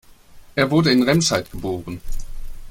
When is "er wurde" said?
0.55-0.89